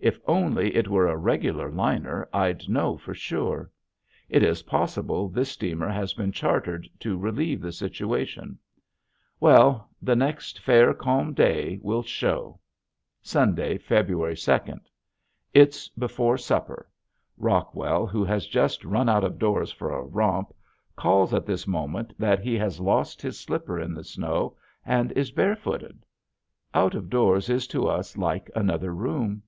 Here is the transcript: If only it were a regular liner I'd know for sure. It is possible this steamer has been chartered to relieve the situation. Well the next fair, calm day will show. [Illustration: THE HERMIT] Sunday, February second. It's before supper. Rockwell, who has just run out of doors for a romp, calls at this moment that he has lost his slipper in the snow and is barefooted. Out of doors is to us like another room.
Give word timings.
If 0.00 0.20
only 0.28 0.76
it 0.76 0.86
were 0.86 1.08
a 1.08 1.16
regular 1.16 1.72
liner 1.72 2.28
I'd 2.32 2.68
know 2.68 2.96
for 2.96 3.14
sure. 3.14 3.68
It 4.28 4.44
is 4.44 4.62
possible 4.62 5.28
this 5.28 5.50
steamer 5.50 5.88
has 5.88 6.14
been 6.14 6.30
chartered 6.30 6.88
to 7.00 7.18
relieve 7.18 7.60
the 7.60 7.72
situation. 7.72 8.60
Well 9.40 9.90
the 10.00 10.14
next 10.14 10.60
fair, 10.60 10.94
calm 10.94 11.34
day 11.34 11.80
will 11.82 12.04
show. 12.04 12.60
[Illustration: 13.24 13.56
THE 13.56 13.60
HERMIT] 13.60 13.60
Sunday, 13.60 13.78
February 13.78 14.36
second. 14.36 14.80
It's 15.52 15.88
before 15.88 16.38
supper. 16.38 16.88
Rockwell, 17.36 18.06
who 18.06 18.24
has 18.24 18.46
just 18.46 18.84
run 18.84 19.08
out 19.08 19.24
of 19.24 19.36
doors 19.36 19.72
for 19.72 19.90
a 19.92 20.00
romp, 20.06 20.54
calls 20.94 21.34
at 21.34 21.44
this 21.44 21.66
moment 21.66 22.14
that 22.20 22.38
he 22.38 22.54
has 22.54 22.78
lost 22.78 23.20
his 23.20 23.40
slipper 23.40 23.80
in 23.80 23.94
the 23.94 24.04
snow 24.04 24.56
and 24.86 25.10
is 25.12 25.32
barefooted. 25.32 26.04
Out 26.72 26.94
of 26.94 27.10
doors 27.10 27.50
is 27.50 27.66
to 27.66 27.88
us 27.88 28.16
like 28.16 28.48
another 28.54 28.94
room. 28.94 29.42